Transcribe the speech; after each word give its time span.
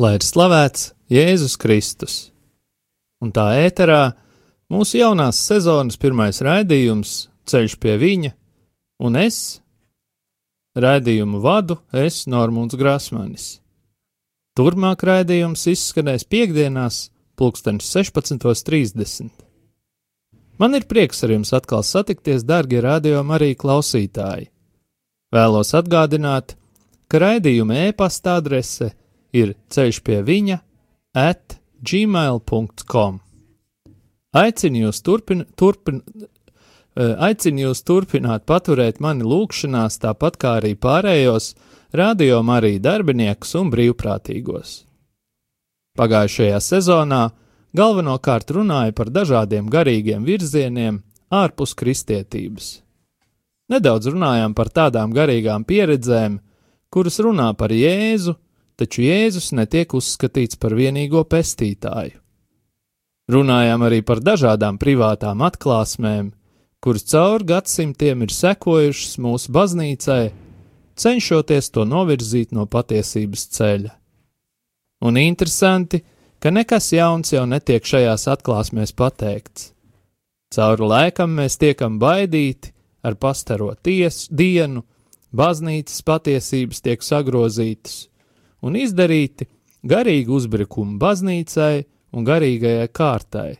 lai 0.00 0.14
ir 0.16 0.24
slavēts 0.24 0.94
Jēzus 1.12 1.58
Kristus. 1.60 2.14
Un 3.20 3.34
tā 3.36 3.50
ēterā 3.66 4.14
mūsu 4.72 4.96
jaunās 5.02 5.40
sezonas 5.44 6.00
pirmais 6.00 6.40
raidījums 6.40 7.26
Ceļš 7.50 7.74
pie 7.82 7.96
viņa, 8.00 8.30
un 9.02 9.16
es 9.18 9.60
raidījumu 10.78 11.40
vadu 11.42 11.80
es 11.92 12.22
Normons 12.30 12.76
Grāsmanis. 12.78 13.58
Turmāk 14.56 15.02
raidījums 15.04 15.66
izskanēs 15.72 16.24
piekdienās, 16.30 17.10
pulkstenis 17.36 17.90
16.30. 17.90 19.28
Man 20.60 20.76
ir 20.76 20.86
prieks 20.88 21.24
ar 21.24 21.34
jums 21.34 21.52
atkal 21.56 21.84
satikties, 21.84 22.44
darbie 22.44 22.80
radio 22.84 23.20
arī 23.36 23.52
klausītāji. 23.58 24.48
Vēlos 25.34 25.74
atgādināt, 25.76 26.56
ka 27.08 27.20
raidījuma 27.20 27.88
e-pasta 27.88 28.38
adrese 28.40 28.92
ir 29.32 29.54
ceļš 29.70 30.02
pie 30.06 30.20
viņa 30.26 30.58
at 31.16 31.58
gmail.com. 31.80 33.20
Aicinu 34.30 34.84
jūs, 34.84 35.00
turpin, 35.02 35.44
turpin, 35.58 36.02
eh, 36.96 37.16
aicinu 37.18 37.66
jūs 37.66 37.82
turpināt 37.82 38.46
paturēt 38.46 39.00
mani 39.00 39.26
lūgšanās, 39.26 39.98
tāpat 39.98 40.38
kā 40.38 40.56
arī 40.60 40.76
pārējos 40.78 41.54
rādījuma 41.92 42.60
arī 42.60 42.78
darbiniekus 42.78 43.56
un 43.58 43.72
brīvprātīgos. 43.72 44.84
Pagājušajā 45.98 46.60
sezonā 46.62 47.30
galvenokārt 47.74 48.52
runāja 48.54 48.94
par 48.94 49.10
dažādiem 49.10 49.66
garīgiem 49.70 50.22
virzieniem 50.24 51.02
ārpus 51.30 51.74
kristietības. 51.74 52.80
Nedaudz 53.70 54.10
runājām 54.10 54.54
par 54.54 54.70
tādām 54.74 55.12
garīgām 55.14 55.64
pieredzēm, 55.66 56.40
kuras 56.90 57.20
runā 57.22 57.52
par 57.58 57.70
Jēzu, 57.70 58.34
taču 58.80 59.04
Jēzus 59.04 59.52
netiek 59.56 59.92
uzskatīts 59.96 60.58
par 60.60 60.74
vienīgo 60.78 61.22
pestītāju. 61.28 62.16
Runājām 63.30 63.84
arī 63.86 64.00
par 64.02 64.18
dažādām 64.26 64.78
privātām 64.80 65.44
atklāsmēm, 65.46 66.32
kuras 66.82 67.04
cauri 67.12 67.46
gadsimtiem 67.52 68.24
ir 68.24 68.32
sekojušas 68.34 69.18
mūsu 69.22 69.52
baznīcai, 69.54 70.32
cenšoties 70.98 71.70
to 71.70 71.84
novirzīt 71.86 72.56
no 72.56 72.66
patiesības 72.66 73.46
ceļa. 73.54 73.92
Un 75.06 75.16
interesanti, 75.20 76.02
ka 76.40 76.50
nekas 76.50 76.90
jauns 76.92 77.32
jau 77.32 77.46
netiek 77.48 77.86
šajās 77.86 78.26
atklāsmēs 78.34 78.96
pateikts. 78.96 79.70
Cauri 80.50 80.88
laikam 80.90 81.36
mēs 81.38 81.60
tiekam 81.60 82.00
baidīti 82.02 82.72
ar 83.06 83.14
pastaro 83.14 83.70
tiesu 83.78 84.34
dienu, 84.34 84.82
baznīcas 85.30 86.02
patiesības 86.02 86.82
tiek 86.82 87.04
sagrozītas, 87.06 88.08
un 88.62 88.76
izdarīti 88.76 89.48
garīgi 89.86 90.32
uzbrukumi 90.32 90.98
baznīcai 91.00 91.84
un 92.16 92.26
garīgajai 92.26 92.88
kārtai. 92.92 93.50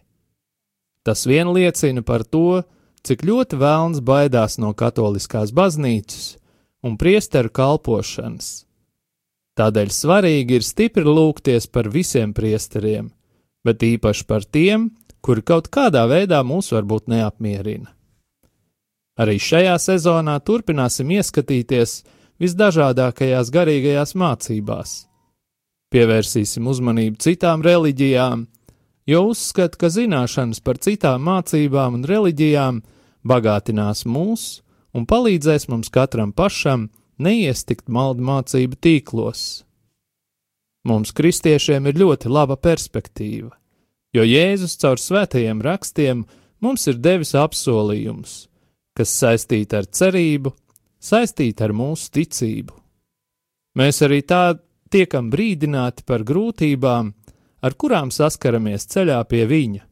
Tas 1.07 1.25
vien 1.27 1.53
liecina 1.55 2.03
par 2.05 2.25
to, 2.25 2.63
cik 3.07 3.25
ļoti 3.25 3.57
vēlns 3.61 4.03
baidās 4.05 4.59
no 4.61 4.75
katoliskās 4.77 5.55
baznīcas 5.57 6.35
un 6.85 6.99
priesteru 7.01 7.53
kalpošanas. 7.53 8.67
Tādēļ 9.57 9.91
svarīgi 9.93 10.61
ir 10.61 10.65
stipri 10.65 11.05
lūgties 11.05 11.67
par 11.73 11.89
visiem 11.93 12.33
priesteriem, 12.37 13.11
bet 13.65 13.83
īpaši 13.85 14.27
par 14.29 14.45
tiem, 14.45 14.91
kuri 15.21 15.45
kaut 15.45 15.69
kādā 15.73 16.07
veidā 16.09 16.41
mūs 16.47 16.71
varbūt 16.73 17.11
neapmierina. 17.13 17.91
Arī 19.21 19.37
šajā 19.43 19.75
sezonā 19.83 20.39
turpināsim 20.41 21.11
ieskatīties 21.13 21.99
visdažādākajās 22.41 23.51
garīgajās 23.53 24.15
mācībās. 24.19 24.95
Pievērsīsim 25.91 26.69
uzmanību 26.71 27.19
citām 27.21 27.65
reliģijām, 27.67 28.47
jo 29.11 29.23
uzskatu, 29.33 29.81
ka 29.81 29.91
zināšanas 29.91 30.63
par 30.65 30.79
citām 30.79 31.25
mācībām 31.27 31.99
un 31.99 32.07
reliģijām 32.07 32.83
bagātinās 33.27 34.07
mūs 34.07 34.61
un 34.97 35.07
palīdzēs 35.07 35.69
mums 35.71 35.91
katram 35.93 36.33
pašam 36.33 36.89
neiestikt 37.21 37.91
maldu 37.93 38.25
mācību 38.25 38.79
tīklos. 38.81 39.65
Mums, 40.89 41.13
kristiešiem, 41.13 41.91
ir 41.91 41.99
ļoti 42.01 42.31
laba 42.33 42.57
perspektīva, 42.57 43.51
jo 44.17 44.25
Jēzus 44.25 44.79
caur 44.81 45.01
svētajiem 45.01 45.61
rakstiem 45.61 46.25
mums 46.65 46.87
ir 46.89 46.97
devis 47.03 47.35
apsolījumus, 47.37 48.47
kas 48.97 49.13
saistīta 49.13 49.83
ar 49.83 49.91
cerību, 49.91 50.55
saistīta 51.01 51.67
ar 51.67 51.75
mūsu 51.77 52.11
ticību. 52.15 52.77
Mēs 53.79 54.03
arī 54.05 54.21
tā 54.27 54.59
tiekam 54.91 55.31
brīdināti 55.33 56.05
par 56.07 56.25
grūtībām, 56.27 57.13
ar 57.63 57.77
kurām 57.79 58.11
saskaramies 58.13 58.89
ceļā 58.91 59.21
pie 59.31 59.45
viņa. 59.49 59.85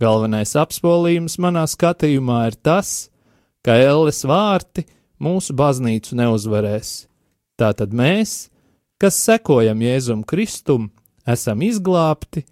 Galvenais 0.00 0.54
apsolījums 0.56 1.36
manā 1.42 1.66
skatījumā 1.68 2.46
ir 2.48 2.56
tas, 2.64 3.10
ka 3.60 3.76
elles 3.76 4.22
vārti 4.24 4.86
mūsu 5.20 5.52
baznīcu 5.56 6.16
neuzvarēs. 6.16 6.92
Tātad 7.60 7.92
mēs, 7.92 8.48
kas 8.96 9.18
sekojam 9.20 9.82
Jēzum 9.84 10.24
Kristum, 10.24 10.88
esam 11.28 11.60
izglābti 11.60 12.46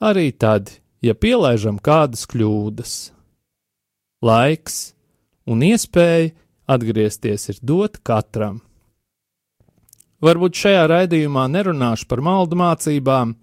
arī 0.00 0.30
tad, 0.32 0.72
ja 1.04 1.12
pielaižam 1.12 1.76
kādas 1.76 2.24
kļūdas. 2.30 2.94
Laiks 4.24 4.78
un 5.46 5.60
iespēja 5.68 6.32
atgriezties 6.68 7.48
ir 7.52 7.60
dot 7.62 7.98
katram. 8.04 8.60
Varbūt 10.24 10.58
šajā 10.58 10.84
raidījumā 10.90 11.46
nerunāšu 11.52 12.08
par 12.10 12.22
maldu 12.26 12.58
mācībām, 12.58 13.36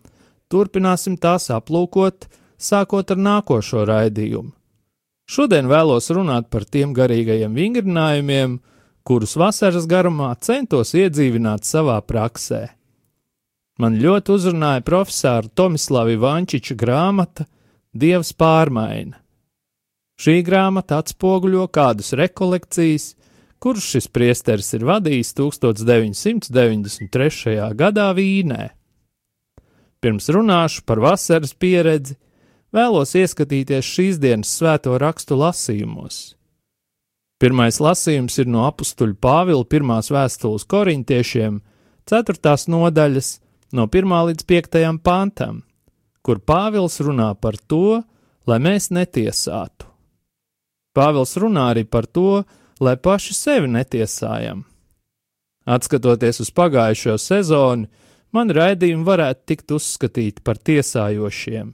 turpināsim 0.51 1.15
tās 1.17 1.47
aplūkot, 1.55 2.27
sākot 2.59 3.11
ar 3.15 3.21
nākošo 3.29 3.85
raidījumu. 3.87 4.51
Šodien 5.25 5.65
vēlos 5.71 6.11
runāt 6.13 6.51
par 6.53 6.67
tiem 6.69 6.93
garīgajiem 6.93 7.55
vingrinājumiem, 7.57 8.59
kurus 9.05 9.33
vasaras 9.39 9.87
garumā 9.89 10.35
centos 10.41 10.93
iedzīvināt 10.93 11.65
savā 11.65 11.97
praksē. 12.05 12.67
Man 13.81 13.97
ļoti 13.99 14.35
uzrunāja 14.35 14.83
profesora 14.85 15.49
Tomislava 15.51 16.13
Vančiča 16.21 16.77
grāmata 16.79 17.47
Dievs 17.95 18.31
pārmaina. 18.37 19.17
Šī 20.15 20.39
grāmata 20.47 21.01
atspoguļo 21.03 21.65
kādas 21.75 22.13
rekolekcijas, 22.15 23.19
kuras 23.59 23.83
šis 23.83 24.07
priesteris 24.07 24.71
ir 24.77 24.85
vadījis 24.87 25.35
1993. 25.35 27.75
gadā 27.75 28.15
Vīnē. 28.15 28.69
Pirms 29.99 30.29
runāšu 30.31 30.87
par 30.87 31.03
vasaras 31.03 31.51
pieredzi, 31.57 32.15
vēlos 32.75 33.15
ieskatīties 33.17 33.85
šīs 33.89 34.19
dienas 34.21 34.53
svēto 34.55 34.97
rakstu 35.01 35.35
lasījumos. 35.39 36.35
Pirmais 37.41 37.79
lasījums 37.83 38.39
ir 38.39 38.47
no 38.47 38.63
apstuļa 38.69 39.15
Pāvila 39.19 39.65
pirmās 39.67 40.11
vēstules 40.13 40.63
korintiešiem, 40.71 41.59
4. 42.07 42.55
nodaļas, 42.71 43.41
no 43.75 43.83
1 43.91 44.27
līdz 44.29 44.43
5 44.47 45.03
pantam, 45.03 45.67
kur 46.23 46.39
Pāvils 46.39 47.01
runā 47.03 47.35
par 47.35 47.59
to, 47.59 47.99
lai 48.47 48.59
mēs 48.63 48.87
netiesātu. 48.95 49.94
Pāvils 50.95 51.35
runā 51.41 51.71
arī 51.73 51.83
par 51.83 52.07
to, 52.07 52.43
lai 52.79 52.95
paši 52.95 53.35
sevi 53.35 53.71
netiesājam. 53.71 54.63
Atskatoties 55.65 56.39
uz 56.43 56.51
pagājušo 56.53 57.17
sezonu, 57.19 57.89
man 58.35 58.53
raidījumi 58.53 59.07
varētu 59.07 59.47
tikt 59.49 59.73
uzskatīti 59.75 60.43
par 60.45 60.59
tiesājošiem, 60.61 61.73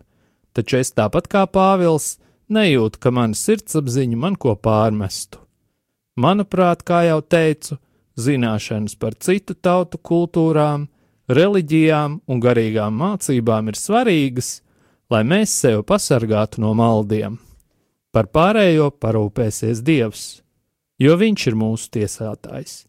taču 0.55 0.79
es 0.79 0.93
tāpat 0.95 1.27
kā 1.31 1.43
Pāvils 1.47 2.15
nejūtu, 2.51 3.01
ka 3.01 3.11
mana 3.11 3.37
sirdsapziņa 3.37 4.19
man 4.19 4.37
ko 4.39 4.55
pārmestu. 4.55 5.41
Manuprāt, 6.19 6.83
kā 6.87 7.03
jau 7.07 7.19
teicu, 7.23 7.77
zināšanas 8.19 8.97
par 8.99 9.15
citu 9.19 9.55
tautu 9.55 9.99
kultūrām, 9.99 10.87
reliģijām 11.31 12.19
un 12.27 12.41
garīgām 12.43 12.97
mācībām 12.99 13.71
ir 13.71 13.79
svarīgas, 13.79 14.59
lai 15.11 15.23
mēs 15.27 15.53
sevi 15.63 15.83
pasargātu 15.87 16.63
no 16.63 16.73
maldiem. 16.77 17.39
Par 18.11 18.27
pārējo 18.27 18.89
parūpēsies 18.99 19.79
Dievs, 19.87 20.41
jo 20.99 21.15
Viņš 21.15 21.47
ir 21.47 21.55
mūsu 21.55 21.91
tiesātājs. 21.95 22.81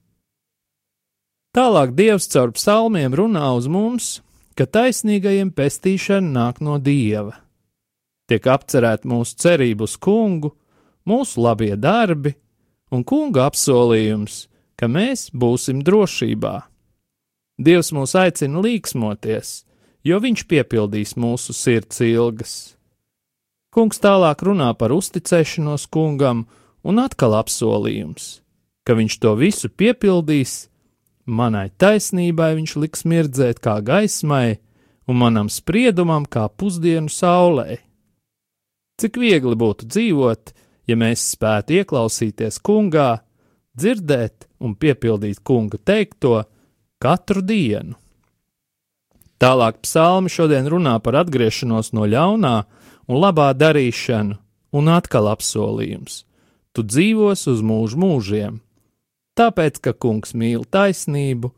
Tālāk 1.55 1.93
Dievs 1.95 2.27
caur 2.33 2.51
psalmiem 2.57 3.15
runā 3.15 3.53
uz 3.55 3.69
mums, 3.71 4.07
ka 4.59 4.67
taisnīgajiem 4.67 5.53
pestīšana 5.55 6.33
nāk 6.35 6.61
no 6.65 6.79
Dieva. 6.83 7.37
Tiek 8.27 8.47
apcerēta 8.49 9.07
mūsu 9.09 9.37
cerība 9.39 9.87
uz 9.87 9.95
kungu, 10.01 10.55
mūsu 11.07 11.43
labie 11.45 11.75
darbi 11.77 12.35
un 12.91 13.05
kunga 13.05 13.47
apsolījums, 13.51 14.47
ka 14.75 14.89
mēs 14.89 15.29
būsim 15.31 15.85
drošībā. 15.87 16.55
Dievs 17.63 17.93
mūs 17.95 18.17
aicina 18.19 18.63
līksmoties, 18.65 19.63
jo 20.03 20.19
Viņš 20.19 20.49
piepildīs 20.51 21.15
mūsu 21.15 21.55
sirds 21.55 22.01
ilgas. 22.03 22.55
Kungs 23.73 24.03
tālāk 24.05 24.43
runā 24.45 24.69
par 24.77 24.93
uzticēšanos 24.93 25.87
kungam 25.89 26.45
un 26.85 26.99
atkal 27.01 27.39
apsolījums, 27.39 28.43
ka 28.85 28.93
viņš 28.99 29.15
to 29.23 29.33
visu 29.41 29.71
piepildīs, 29.73 30.67
manai 31.25 31.71
taisnībai 31.81 32.51
viņš 32.59 32.75
liks 32.83 33.07
mirdzēt 33.09 33.63
kā 33.65 33.79
gaismai, 33.81 34.59
un 35.09 35.19
manam 35.19 35.49
spriedumam 35.49 36.27
kā 36.29 36.51
pusdienu 36.53 37.09
saulē. 37.09 37.79
Cik 39.01 39.17
viegli 39.19 39.57
būtu 39.59 39.89
dzīvot, 39.89 40.53
ja 40.87 40.99
mēs 40.99 41.25
spētu 41.33 41.81
ieklausīties 41.81 42.61
kungā, 42.61 43.23
dzirdēt 43.73 44.51
un 44.61 44.77
piepildīt 44.77 45.41
kunga 45.41 45.81
teikto 45.81 46.43
katru 47.03 47.41
dienu. 47.41 47.97
Tālāk 49.43 49.81
psalmi 49.83 50.31
šodien 50.31 50.69
runā 50.71 50.99
par 51.03 51.17
atgriešanos 51.25 51.91
no 51.97 52.05
ļaunā 52.07 52.57
un 53.09 53.21
labā 53.23 53.51
darīšanu, 53.57 54.39
un 54.73 54.89
atkal 54.93 55.31
apsolījums: 55.33 56.23
Tu 56.73 56.85
dzīvos 56.87 57.47
uz 57.53 57.61
mūžu 57.61 58.01
mūžiem, 58.01 58.61
tāpēc, 59.37 59.81
ka 59.85 59.93
kungs 59.93 60.33
mīl 60.35 60.65
taisnību 60.65 61.53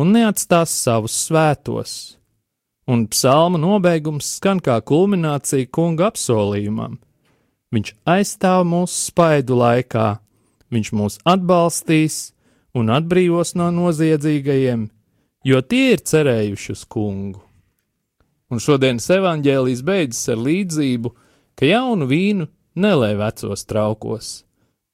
un 0.00 0.14
neatstās 0.14 0.72
savus 0.74 1.16
svētos. 1.26 2.16
Un 2.90 3.06
psalma 3.10 3.58
nobeigums 3.60 4.26
skan 4.38 4.58
kā 4.62 4.80
kulminācija 4.82 5.68
kunga 5.70 6.08
apsolījumam. 6.10 6.98
Viņš 7.70 7.92
aizstāv 8.08 8.64
mūsu 8.66 8.96
spaidu 9.10 9.58
laikā, 9.60 10.08
viņš 10.74 10.90
mūs 10.98 11.20
atbalstīs 11.28 12.32
un 12.74 12.90
atbrīvos 12.90 13.54
no 13.58 13.68
noziedzīgajiem, 13.74 14.88
jo 15.46 15.62
tie 15.62 15.92
ir 15.94 16.02
cerējuši 16.02 16.74
uz 16.74 16.82
kungu. 16.90 17.44
Un 18.50 18.58
šodienas 18.58 19.06
evanģēlijas 19.14 19.82
beidzas 19.86 20.32
ar 20.32 20.40
līdzību, 20.42 21.12
ka 21.54 21.68
jaunu 21.68 22.08
vīnu 22.10 22.48
nelē 22.74 23.12
vecos 23.18 23.62
traukos. 23.68 24.30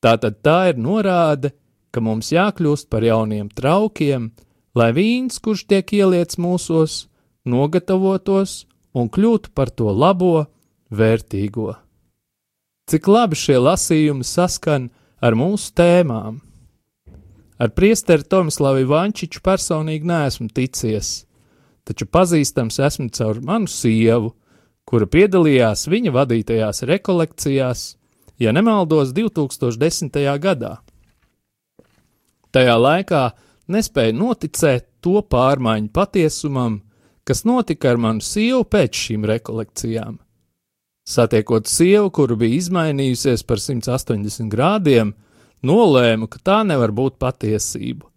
Tātad 0.05 0.43
tā 0.44 0.58
ir 0.70 0.81
norāde, 0.81 1.55
ka 1.91 2.03
mums 2.05 2.32
jākļūst 2.35 2.91
par 2.93 3.05
jauniem 3.06 3.49
traukiem, 3.49 4.31
lai 4.76 4.91
vīns, 4.93 5.41
kurš 5.41 5.64
tiek 5.70 5.93
ieliets 5.97 6.37
mūsos, 6.37 7.06
nogatavotos 7.49 8.67
un 8.97 9.08
kļūtu 9.12 9.53
par 9.56 9.73
to 9.73 9.88
labo, 9.93 10.47
vērtīgo. 10.93 11.75
Cik 12.87 13.08
labi 13.11 13.38
šie 13.38 13.56
lasījumi 13.58 14.26
saskan 14.26 14.91
ar 15.19 15.35
mūsu 15.35 15.73
tēmām! 15.75 16.43
Ar 17.56 17.73
priesteri 17.73 18.26
Tomislavu 18.29 18.82
Ivančiču 18.85 19.41
personīgi 19.41 20.05
neesmu 20.06 20.50
ticies, 20.53 21.25
taču 21.87 22.09
pazīstams 22.11 22.81
esmu 22.83 23.09
caur 23.15 23.41
manu 23.47 23.71
sievu, 23.71 24.33
kura 24.87 25.06
piedalījās 25.11 25.87
viņa 25.91 26.12
vadītajās 26.15 26.83
rekolekcijās, 26.91 27.87
ja 28.43 28.53
nemaldos, 28.55 29.15
2010. 29.17 30.19
gadā. 30.43 30.77
Tajā 32.55 32.77
laikā 32.81 33.23
nespēju 33.73 34.15
noticēt 34.17 34.87
to 35.05 35.21
pārmaiņu 35.23 35.91
patiesumam, 35.94 36.81
kas 37.27 37.43
notika 37.44 37.91
ar 37.93 38.00
manu 38.00 38.23
sievu 38.23 38.65
pēc 38.71 39.03
šīm 39.06 39.27
rekolekcijām. 39.27 40.19
Satiekot 41.06 41.69
sievu, 41.71 42.11
kuru 42.11 42.35
bija 42.39 42.59
izmainījusies 42.59 43.44
par 43.47 43.61
180 43.62 44.50
grādiem, 44.50 45.12
nolēmu, 45.67 46.27
ka 46.31 46.43
tā 46.43 46.62
nevar 46.67 46.91
būt 46.94 47.19
patiesība. 47.23 48.09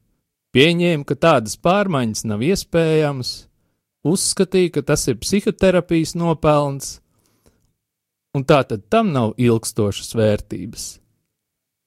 Pieņēmu, 0.54 1.06
ka 1.06 1.14
tādas 1.14 1.54
pārmaiņas 1.62 2.26
nav 2.26 2.42
iespējamas, 2.46 3.34
uzskatīju, 4.08 4.72
ka 4.78 4.86
tas 4.94 5.08
ir 5.08 5.20
psihoterapijas 5.20 6.16
nopelns, 6.16 7.00
un 8.36 8.46
tā 8.46 8.62
tad 8.68 8.88
tam 8.90 9.12
nav 9.16 9.36
ilgstošas 9.38 10.16
vērtības. 10.16 10.88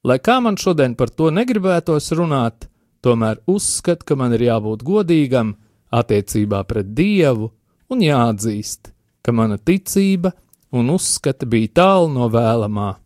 Lai 0.03 0.19
kā 0.19 0.41
man 0.43 0.59
šodien 0.59 0.97
par 0.99 1.12
to 1.14 1.31
negribētos 1.31 2.11
runāt, 2.19 2.67
tomēr 3.03 3.38
uzskatu, 3.47 4.06
ka 4.06 4.17
man 4.19 4.35
ir 4.35 4.49
jābūt 4.49 4.82
godīgam 4.87 5.55
attiecībā 5.94 6.64
pret 6.67 6.91
Dievu 6.97 7.53
un 7.93 8.03
jāatzīst, 8.03 8.91
ka 9.23 9.35
mana 9.35 9.59
ticība 9.59 10.32
un 10.75 10.91
uzskata 10.91 11.47
bija 11.47 11.70
tālu 11.82 12.11
no 12.14 12.29
vēlamā. 12.32 12.97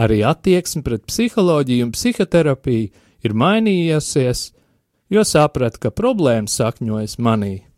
Arī 0.00 0.22
attieksme 0.24 0.84
pret 0.86 1.02
psiholoģiju 1.08 1.88
un 1.88 1.94
psihoterapiju 1.96 3.08
ir 3.26 3.34
mainījusies, 3.36 4.44
jo 5.10 5.24
sapratu, 5.26 5.82
ka 5.82 5.90
problēma 5.90 6.48
sakņojas 6.48 7.18
manī. 7.18 7.69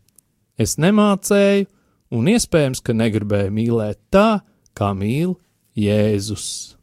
Es 0.59 0.77
nemācēju, 0.77 1.67
un 2.13 2.29
iespējams, 2.29 2.83
ka 2.85 2.93
negribēju 2.93 3.53
mīlēt 3.55 3.99
tā, 4.13 4.43
kā 4.77 4.91
mīl 4.97 5.35
Jēzus. 5.77 6.77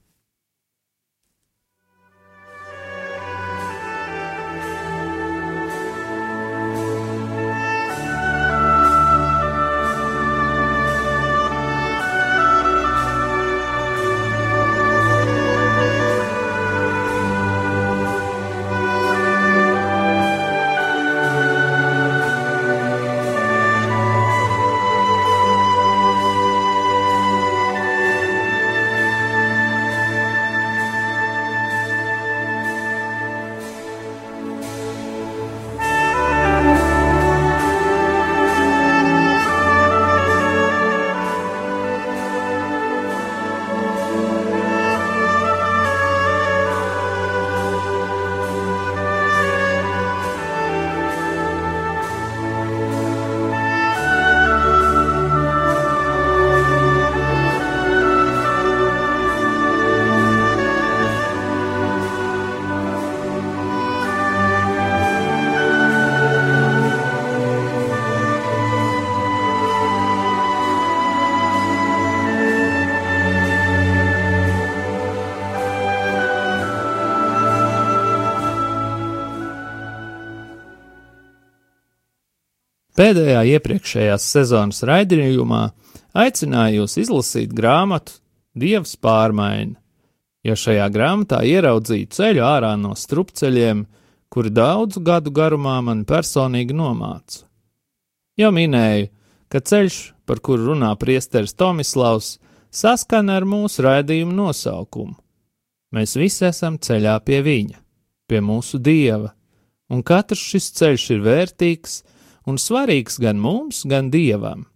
Pēdējā 83.00 83.46
iepriekšējās 83.54 84.24
sezonas 84.28 84.82
raidījumā 84.84 85.60
aicināju 86.20 86.82
jūs 86.82 86.98
izlasīt 87.00 87.54
grāmatu 87.56 88.18
Dievs 88.60 88.92
pārmaiņa, 89.00 89.78
jo 90.44 90.56
šajā 90.64 90.88
grāmatā 90.92 91.38
ieraudzīju 91.48 92.10
ceļu 92.12 92.44
ārā 92.44 92.74
no 92.76 92.90
strupceļiem, 92.92 93.86
kuri 94.28 94.52
daudzu 94.52 95.00
gadu 95.06 95.32
garumā 95.32 95.78
man 95.86 96.04
personīgi 96.04 96.76
nomāca. 96.76 97.46
Jau 98.36 98.52
minēju, 98.52 99.08
ka 99.48 99.64
ceļš, 99.64 99.98
par 100.28 100.44
kuru 100.44 100.74
runā 100.74 100.92
priesteris 101.00 101.56
Tomislavs, 101.56 102.34
saskana 102.68 103.40
ar 103.40 103.48
mūsu 103.48 103.88
raidījumu 103.88 104.36
nosaukumu. 104.44 105.16
Mēs 105.96 106.20
visi 106.20 106.50
esam 106.52 106.76
ceļā 106.76 107.16
pie 107.24 107.40
viņa, 107.48 107.80
pie 108.28 108.44
mūsu 108.44 108.76
dieva, 108.76 109.32
un 109.88 110.04
katrs 110.04 110.44
šis 110.52 110.72
ceļš 110.76 111.10
ir 111.16 111.28
vērtīgs, 111.32 112.02
un 112.46 112.58
svarīgs 112.60 113.18
gan 113.20 113.40
mums, 113.40 113.84
gan 113.84 114.10
dievam. 114.10 114.66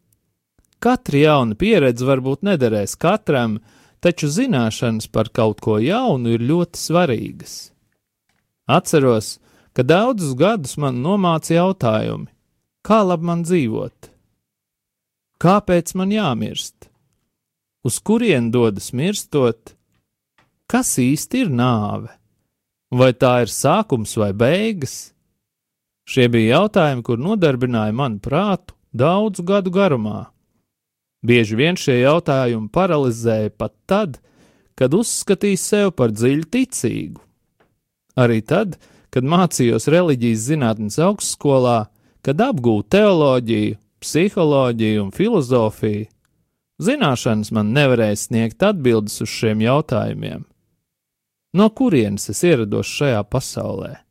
Katra 0.82 1.22
jauna 1.22 1.56
pieredze 1.56 2.04
varbūt 2.04 2.44
nederēs 2.44 2.96
katram, 3.00 3.58
taču 4.04 4.28
zināšanas 4.28 5.08
par 5.08 5.30
kaut 5.32 5.62
ko 5.64 5.78
jaunu 5.80 6.34
ir 6.36 6.44
ļoti 6.44 6.80
svarīgas. 6.80 7.54
Atceros, 8.68 9.38
ka 9.72 9.84
daudzus 9.84 10.34
gadus 10.36 10.76
man 10.80 11.00
nomāca 11.04 11.56
jautājumi, 11.56 12.28
kā 12.84 13.00
labi 13.04 13.28
man 13.30 13.44
dzīvot, 13.48 14.10
kāpēc 15.40 15.94
man 15.96 16.12
jāmirst, 16.12 16.90
uz 17.84 17.96
kurien 18.00 18.50
dodas 18.52 18.92
mirstot, 18.92 19.72
kas 20.68 20.94
īsti 21.00 21.46
ir 21.46 21.52
nāve, 21.52 22.12
vai 22.92 23.12
tā 23.16 23.38
ir 23.44 23.52
sākums 23.52 24.16
vai 24.20 24.32
beigas 24.36 25.13
Šie 26.04 26.28
bija 26.28 26.60
jautājumi, 26.60 27.02
kur 27.04 27.20
nodarbināja 27.20 27.94
manu 27.96 28.20
prātu 28.20 28.76
daudzu 28.92 29.44
gadu 29.46 29.72
garumā. 29.72 30.26
Bieži 31.24 31.56
vien 31.56 31.78
šie 31.80 32.02
jautājumi 32.02 32.68
paralizēja 32.72 33.54
pat 33.56 33.72
tad, 33.88 34.18
kad 34.76 34.94
uzskatīja 34.94 35.60
sevi 35.60 35.94
par 35.96 36.12
dziļi 36.12 36.50
ticīgu. 36.52 37.22
Arī 38.20 38.42
tad, 38.44 38.76
kad 39.14 39.24
mācījos 39.24 39.88
reliģijas 39.90 40.44
zinātnes 40.50 41.00
augstskolā, 41.00 41.86
kad 42.24 42.42
apgūtu 42.44 42.90
teoloģiju, 42.98 43.78
psiholoģiju 44.04 45.06
un 45.06 45.12
filozofiju, 45.16 46.06
zināšanas 46.84 47.52
man 47.56 47.72
nevarēja 47.72 48.20
sniegt 48.26 48.62
atbildes 48.66 49.22
uz 49.24 49.32
šiem 49.32 49.64
jautājumiem. 49.64 50.44
No 51.54 51.70
kurienes 51.70 52.28
es 52.28 52.42
ierados 52.44 52.90
šajā 52.90 53.22
pasaulē? 53.30 54.03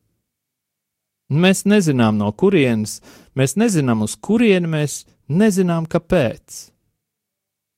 Mēs 1.34 1.64
nezinām, 1.66 2.20
no 2.20 2.30
kurienes, 2.38 3.00
mēs 3.38 3.56
nezinām, 3.58 4.04
uz 4.06 4.16
kurieni 4.16 4.70
mēs 4.70 5.04
nezinām, 5.32 5.88
kāpēc. 5.90 6.68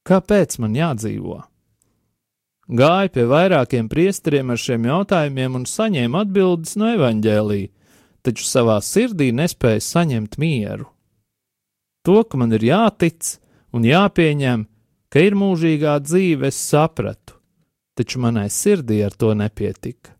Kāpēc 0.05 0.57
man 0.61 0.75
jādzīvo? 0.77 1.39
Gāju 2.65 3.13
pie 3.13 3.25
vairākiem 3.29 3.87
priesteriem 3.89 4.51
ar 4.53 4.59
šiem 4.61 4.87
jautājumiem 4.89 5.59
un 5.59 5.67
saņēmu 5.69 6.21
atbildes 6.23 6.73
no 6.81 6.89
evaņģēlī, 6.95 7.61
taču 8.25 8.47
savā 8.49 8.79
sirdī 8.81 9.29
nespēju 9.37 9.85
saņemt 9.85 10.39
mieru. 10.41 10.89
To, 12.05 12.23
ka 12.25 12.41
man 12.41 12.53
ir 12.57 12.65
jātic 12.65 13.37
un 13.73 13.85
jāpieņem, 13.85 14.65
ka 15.13 15.21
ir 15.21 15.37
mūžīgā 15.37 15.99
dzīve, 16.05 16.49
es 16.49 16.57
sapratu 16.57 17.35
taču 17.95 18.19
manai 18.19 18.49
sirdī 18.51 18.99
ar 19.05 19.15
to 19.15 19.31
nepietika. 19.37 20.14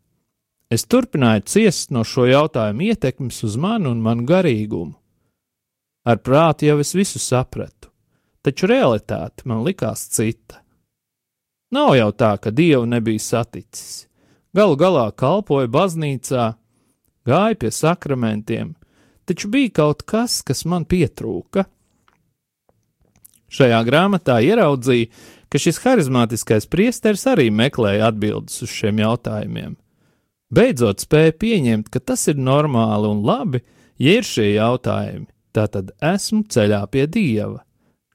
Es 0.66 0.82
turpināju 0.90 1.44
ciest 1.46 1.92
no 1.94 2.02
šo 2.02 2.24
jautājumu 2.26 2.88
ietekmes 2.88 3.44
uz 3.46 3.54
mani 3.56 3.86
un 3.86 4.00
manu 4.02 4.26
garīgumu. 4.26 4.96
Ar 6.06 6.18
prātu 6.18 6.66
jau 6.66 6.80
es 6.82 6.90
visu 6.94 7.22
sapratu, 7.22 7.90
taču 8.42 8.66
realitāte 8.70 9.46
man 9.46 9.62
likās 9.66 10.08
cita. 10.10 10.62
Nav 11.74 11.94
jau 11.98 12.10
tā, 12.14 12.32
ka 12.42 12.50
dievu 12.50 12.86
nebija 12.86 13.22
saticis. 13.22 14.06
Galu 14.54 14.78
galā 14.78 15.06
kalpoja 15.14 15.70
baznīcā, 15.70 16.50
gāja 17.26 17.58
pie 17.62 17.70
sakramentiem, 17.74 18.74
taču 19.26 19.50
bija 19.50 19.74
kaut 19.82 20.02
kas, 20.06 20.40
kas 20.46 20.64
man 20.66 20.86
pietrūka. 20.86 21.66
Šajā 23.50 23.82
grāmatā 23.86 24.40
ieraudzīju, 24.42 25.10
ka 25.50 25.62
šis 25.62 25.78
harizmātiskais 25.84 26.66
priesteris 26.70 27.26
arī 27.30 27.52
meklēja 27.54 28.10
atbildes 28.10 28.62
uz 28.66 28.72
šiem 28.74 29.02
jautājumiem. 29.02 29.76
Beidzot 30.54 31.02
spēja 31.02 31.34
pieņemt, 31.34 31.88
ka 31.90 31.98
tas 31.98 32.28
ir 32.30 32.38
normāli 32.38 33.08
un 33.10 33.24
labi, 33.26 33.62
ja 33.98 34.18
ir 34.20 34.26
šie 34.26 34.52
jautājumi, 34.54 35.26
tā 35.50 35.66
tad 35.72 35.90
esmu 36.04 36.44
ceļā 36.52 36.84
pie 36.92 37.06
dieva, 37.10 37.64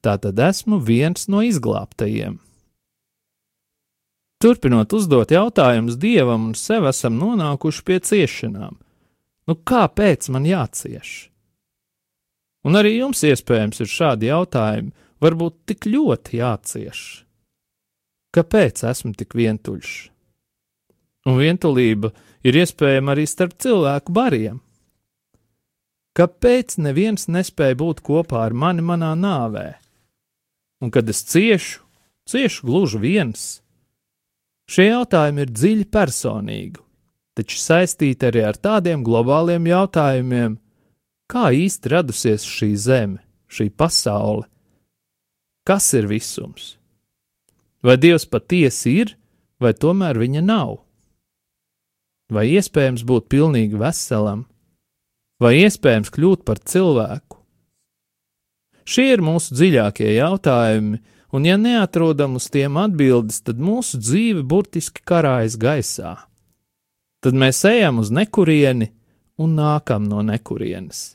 tā 0.06 0.16
tad 0.22 0.40
esmu 0.40 0.80
viens 0.80 1.28
no 1.28 1.44
izglābtajiem. 1.44 2.40
Turpinot 4.42 4.94
uzdot 4.98 5.30
jautājumus 5.30 6.00
dievam 6.02 6.48
un 6.50 6.54
sev, 6.58 6.88
esam 6.90 7.20
nonākuši 7.20 7.84
pie 7.86 8.00
ciešanām. 8.02 8.80
Nu, 9.46 9.54
kāpēc 9.54 10.32
man 10.34 10.48
jācieš? 10.48 11.12
Un 12.66 12.78
arī 12.78 12.96
jums 12.96 13.22
iespējams 13.26 13.84
ir 13.84 13.90
šādi 13.90 14.32
jautājumi, 14.32 14.94
varbūt 15.22 15.60
tik 15.70 15.86
ļoti 15.90 16.40
jācieš? 16.40 17.04
Kāpēc 18.34 18.86
esmu 18.88 19.14
tik 19.18 19.36
vientuļš? 19.38 19.94
Un 21.30 21.38
vientulība 21.38 22.12
ir 22.46 22.58
iespējama 22.64 23.14
arī 23.14 23.28
starp 23.30 23.58
cilvēku 23.62 24.14
bariem. 24.16 24.60
Kāpēc 26.18 26.76
neviens 26.82 27.30
nespēja 27.32 27.78
būt 27.80 28.02
kopā 28.04 28.42
ar 28.48 28.56
mani 28.58 28.84
manā 28.84 29.14
nāvē? 29.16 29.68
Un 30.82 30.92
kad 30.92 31.08
es 31.10 31.22
ciešu, 31.24 31.84
ciešu 32.28 32.68
gluži 32.68 33.00
viens. 33.00 33.44
Šie 34.72 34.90
jautājumi 34.90 35.46
ir 35.46 35.54
dziļi 35.54 35.88
personīgi, 35.94 36.82
taču 37.38 37.60
saistīti 37.62 38.28
arī 38.28 38.44
ar 38.50 38.58
tādiem 38.58 39.06
globāliem 39.06 39.68
jautājumiem, 39.70 40.58
kā 41.32 41.52
īsti 41.56 41.94
radusies 41.94 42.48
šī 42.48 42.74
zeme, 42.76 43.22
šī 43.52 43.70
pasaule, 43.72 44.48
Kas 45.64 45.94
ir 45.94 46.08
visums? 46.10 46.78
Vai 47.86 47.94
Dievs 48.02 48.26
patiesi 48.26 48.96
ir, 49.04 49.12
vai 49.62 49.76
tomēr 49.78 50.18
viņa 50.18 50.42
nav? 50.42 50.80
Vai 52.32 52.48
iespējams 52.56 53.04
būt 53.04 53.28
pilnīgi 53.32 53.76
veselam, 53.80 54.46
vai 55.44 55.58
iespējams 55.66 56.14
kļūt 56.16 56.46
par 56.48 56.62
cilvēku? 56.64 57.42
Šie 58.88 59.12
ir 59.14 59.24
mūsu 59.24 59.56
dziļākie 59.56 60.14
jautājumi, 60.16 61.02
un 61.36 61.48
ja 61.48 61.58
neatrodam 61.60 62.38
uz 62.40 62.48
tiem 62.52 62.80
atbildes, 62.80 63.42
tad 63.44 63.60
mūsu 63.60 64.00
dzīve 64.00 64.46
burtiski 64.48 65.04
karājas 65.04 65.60
gaisā. 65.60 66.16
Tad 67.22 67.38
mēs 67.38 67.62
ejam 67.68 68.00
uz 68.02 68.10
nekurieni 68.16 68.90
un 69.42 69.58
nākam 69.60 70.08
no 70.10 70.24
nekurienes. 70.26 71.12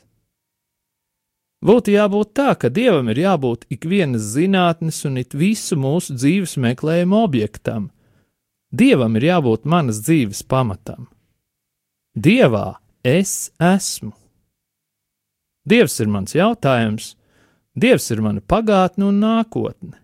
Būtu 1.65 1.95
jābūt 1.95 2.35
tā, 2.37 2.51
ka 2.53 2.69
dievam 2.69 3.09
ir 3.09 3.23
jābūt 3.23 3.65
ikvienas 3.73 4.29
zinātnes 4.35 5.01
un 5.09 5.17
it 5.17 5.33
visu 5.33 5.75
mūsu 5.79 6.13
dzīves 6.13 6.53
meklējuma 6.61 7.23
objektam. 7.25 7.89
Dievam 8.71 9.15
ir 9.15 9.23
jābūt 9.29 9.63
manas 9.63 10.01
dzīves 10.03 10.43
pamatam. 10.43 11.07
Dievā 12.17 12.79
es 13.03 13.51
esmu. 13.63 14.11
Dievs 15.67 15.99
ir 16.03 16.11
mans 16.11 16.35
jautājums, 16.35 17.15
Dievs 17.77 18.09
ir 18.11 18.23
mana 18.25 18.41
pagātne 18.41 19.05
un 19.11 19.19
nākotne. 19.21 19.99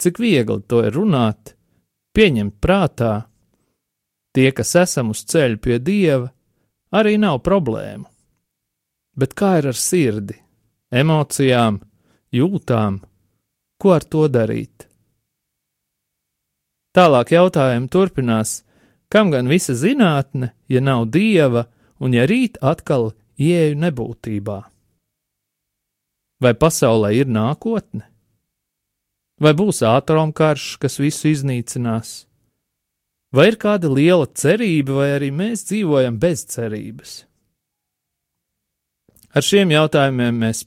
Cik 0.00 0.18
viegli 0.18 0.62
to 0.66 0.80
ir 0.82 0.94
runāt, 0.96 1.52
pieņemt 2.16 2.56
prātā, 2.56 3.26
tie, 4.32 4.48
kas 4.56 4.72
esam 4.80 5.12
uz 5.12 5.20
ceļa 5.28 5.60
pie 5.60 5.76
Dieva, 5.78 6.30
arī 6.90 7.18
nav 7.20 7.42
problēmu. 7.44 8.08
Bet 9.14 9.36
kā 9.36 9.58
ir 9.60 9.68
ar 9.70 9.76
sirdi, 9.76 10.38
emocijām, 10.88 11.82
jūtām, 12.32 13.02
ko 13.76 13.92
ar 13.92 14.08
to 14.08 14.24
darīt? 14.32 14.88
Tālāk 16.92 17.32
jautājumi 17.32 17.88
turpinās, 17.88 18.62
kam 19.08 19.30
gan 19.32 19.48
visa 19.48 19.72
zinātne, 19.72 20.52
ja 20.68 20.80
nav 20.84 21.06
dieva, 21.12 21.66
un 21.96 22.12
ja 22.12 22.26
rīt 22.28 22.58
atkal 22.60 23.14
ieeju 23.40 23.78
nebūtībā? 23.80 24.58
Vai 26.42 26.52
pasaulē 26.58 27.14
ir 27.16 27.30
nākotne? 27.30 28.04
Vai 29.42 29.54
būs 29.58 29.80
ātrumkarš, 29.86 30.76
kas 30.82 31.00
visu 31.00 31.30
iznīcinās? 31.32 32.26
Vai 33.32 33.48
ir 33.48 33.56
kāda 33.56 33.88
liela 33.88 34.26
cerība, 34.28 35.00
vai 35.00 35.08
arī 35.16 35.30
mēs 35.32 35.64
dzīvojam 35.70 36.18
bez 36.20 36.44
cerības? 36.52 37.22
Ar 39.32 39.40
šiem 39.40 39.72
jautājumiem 39.72 40.42
mēs 40.44 40.66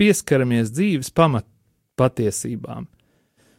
pieskaramies 0.00 0.72
dzīves 0.72 1.12
pamat 1.12 1.44
patiesībām. 1.98 2.86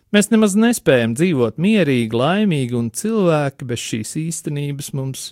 Mēs 0.09 0.31
nemaz 0.31 0.55
nespējam 0.57 1.13
dzīvot 1.13 1.59
mierīgi, 1.61 2.17
laimīgi, 2.17 2.73
un 2.73 2.87
cilvēki 2.89 3.65
bez 3.69 3.81
šīs 3.83 4.13
īstenības 4.17 4.87
mums, 4.97 5.25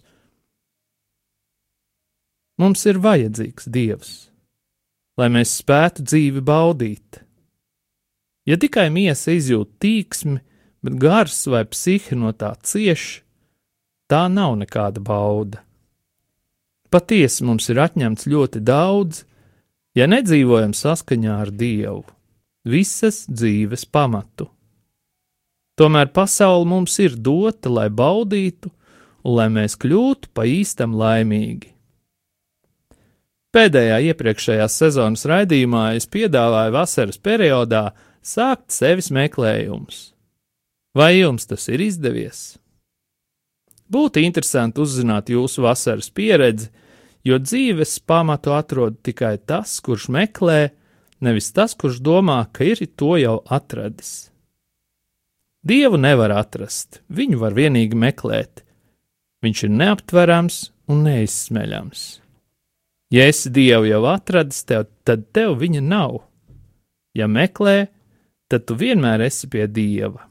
mums 2.61 2.83
ir 2.85 2.99
vajadzīgs 3.01 3.65
Dievs, 3.73 4.11
lai 5.17 5.31
mēs 5.33 5.55
spētu 5.63 6.05
dzīvi 6.05 6.43
baudīt. 6.45 7.23
Ja 8.45 8.57
tikai 8.61 8.91
miesa 8.93 9.33
izjūt 9.33 9.79
tīksmi, 9.81 10.37
bet 10.85 10.99
gars 11.01 11.39
vai 11.49 11.63
psihi 11.65 12.15
no 12.15 12.29
tā 12.37 12.51
cieš, 12.61 13.23
tā 14.05 14.27
nav 14.29 14.59
nekāda 14.61 15.01
bauda. 15.01 15.63
Patiesi 16.93 17.43
mums 17.43 17.65
ir 17.73 17.81
atņemts 17.81 18.29
ļoti 18.29 18.61
daudz, 18.61 19.23
ja 19.97 20.05
nedzīvojam 20.05 20.77
saskaņā 20.77 21.39
ar 21.47 21.49
Dievu, 21.49 22.05
visas 22.61 23.25
dzīves 23.25 23.89
pamatu. 23.89 24.51
Tomēr 25.77 26.09
pasaule 26.09 26.65
mums 26.65 26.97
ir 27.03 27.13
dota, 27.13 27.69
lai 27.69 27.87
baudītu 27.93 28.71
un 29.23 29.35
lai 29.37 29.47
mēs 29.53 29.77
kļūtu 29.77 30.31
pa 30.33 30.47
īstam 30.49 30.95
laimīgi. 30.97 31.73
Pēdējā 33.53 33.97
iepriekšējās 34.11 34.75
sezonas 34.81 35.25
raidījumā 35.29 35.91
es 35.97 36.09
piedāvāju 36.11 36.73
vasaras 36.75 37.17
periodā 37.21 37.87
sākt 38.25 38.73
sevis 38.75 39.11
meklējumus. 39.13 40.11
Vai 40.97 41.19
jums 41.19 41.45
tas 41.49 41.67
ir 41.69 41.81
izdevies? 41.85 42.57
Būtu 43.87 44.19
interesanti 44.25 44.81
uzzināt 44.83 45.29
jūsu 45.31 45.63
vasaras 45.63 46.09
pieredzi, 46.11 46.71
jo 47.23 47.37
dzīves 47.39 47.99
pamatu 48.05 48.55
atrod 48.57 48.97
tikai 49.05 49.37
tas, 49.39 49.77
kurš 49.83 50.09
meklē, 50.11 50.71
nevis 51.23 51.53
tas, 51.55 51.77
kurš 51.77 52.01
domā, 52.03 52.41
ka 52.51 52.67
ir 52.67 52.83
to 52.99 53.15
jau 53.21 53.37
atradis. 53.45 54.27
Dievu 55.67 55.97
nevar 55.99 56.31
atrast, 56.37 57.01
viņu 57.11 57.41
var 57.41 57.55
vienīgi 57.57 57.97
meklēt. 57.97 58.63
Viņš 59.43 59.63
ir 59.67 59.73
neaptverams 59.73 60.59
un 60.87 61.03
neizsmeļams. 61.07 62.03
Ja 63.11 63.25
esi 63.27 63.51
Dievu 63.51 63.89
jau 63.89 64.05
atradis, 64.07 64.61
tev, 64.67 64.85
tad 65.07 65.25
tev 65.35 65.57
viņa 65.59 65.81
nav. 65.83 66.21
Ja 67.15 67.27
meklē, 67.27 67.89
tad 68.47 68.67
tu 68.67 68.77
vienmēr 68.79 69.25
esi 69.27 69.49
pie 69.51 69.65
Dieva. 69.67 70.27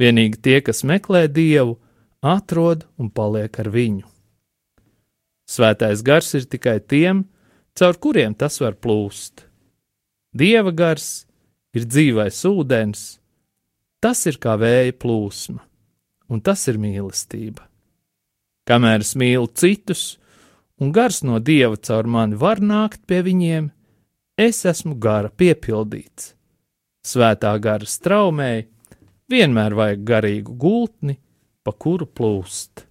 Vienīgi 0.00 0.40
tie, 0.40 0.58
kas 0.64 0.82
meklē 0.84 1.26
Dievu, 1.28 1.78
atrod 2.20 2.84
un 3.00 3.08
paliek 3.12 3.56
ar 3.60 3.70
viņu. 3.72 4.08
Svētais 5.48 6.04
gars 6.04 6.34
ir 6.36 6.44
tikai 6.48 6.78
tiem, 6.80 7.24
caur 7.76 7.96
kuriem 7.96 8.36
tas 8.36 8.60
var 8.60 8.76
plūst. 8.76 9.46
Dieva 10.36 10.72
gars 10.72 11.24
ir 11.76 11.88
dzīvais 11.88 12.44
ūdens, 12.48 13.19
tas 14.00 14.24
ir 14.26 14.40
kā 14.40 14.56
vēja 14.60 14.96
plūsma, 14.96 15.60
un 16.32 16.40
tas 16.40 16.66
ir 16.68 16.80
mīlestība. 16.80 17.66
Kamēr 18.68 19.04
es 19.04 19.14
mīlu 19.18 19.48
citus, 19.56 20.18
un 20.80 20.92
gars 20.92 21.22
no 21.26 21.38
dieva 21.38 21.76
caur 21.76 22.08
mani 22.08 22.38
var 22.40 22.60
nākt 22.60 23.04
pie 23.06 23.22
viņiem, 23.26 23.70
es 24.40 24.64
esmu 24.68 24.96
gara 25.00 25.30
piepildīts. 25.30 26.34
Svētā 27.00 27.54
gara 27.62 27.88
straumēji 27.88 28.68
vienmēr 29.32 29.76
vajag 29.76 30.04
garīgu 30.04 30.56
gultni, 30.60 31.16
pa 31.64 31.72
kuru 31.72 32.06
plūst. 32.06 32.89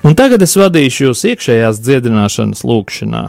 Un 0.00 0.14
tagad 0.16 0.40
es 0.40 0.54
vadīšu 0.56 1.10
jūs 1.10 1.26
iekšējās 1.28 1.78
dziedināšanas 1.84 2.62
lūkšanā. 2.64 3.26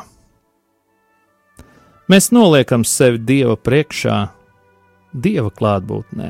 Mēs 2.07 2.29
noliekam 2.31 2.85
sevi 2.87 3.19
Dieva 3.19 3.57
priekšā, 3.59 4.19
Dieva 5.11 5.51
klātbūtnē. 5.51 6.29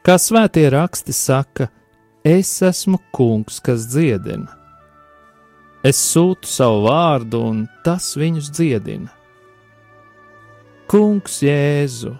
Kā 0.00 0.16
svētie 0.16 0.64
raksti 0.72 1.12
saka, 1.12 1.68
es 2.24 2.54
esmu 2.64 3.02
kungs, 3.12 3.60
kas 3.60 3.84
dziedina. 3.92 4.48
Es 5.84 6.00
sūtu 6.00 6.48
savu 6.48 6.86
vārdu, 6.88 7.44
un 7.44 7.62
tas 7.84 8.14
viņus 8.16 8.48
dziedina. 8.56 9.12
Kungs, 10.88 11.42
Jēzu, 11.44 12.16